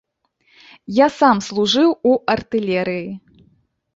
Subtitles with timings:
[0.99, 3.09] Я сам служыў у артылерыі.